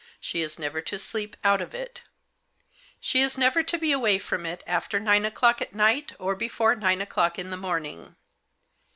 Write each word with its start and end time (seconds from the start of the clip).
She 0.19 0.41
is 0.41 0.57
never 0.57 0.81
to 0.81 0.97
sleep 0.97 1.37
out 1.43 1.61
of 1.61 1.75
it 1.75 2.01
She 2.99 3.21
is 3.21 3.37
never 3.37 3.61
to 3.61 3.77
be 3.77 3.91
away 3.91 4.17
from 4.17 4.47
it 4.47 4.63
after 4.65 4.99
nine 4.99 5.25
o'clock 5.25 5.61
at 5.61 5.75
night 5.75 6.13
or 6.17 6.33
before 6.35 6.75
nine 6.75 7.01
o'clock 7.01 7.37
in 7.37 7.51
the 7.51 7.55
morning. 7.57 8.15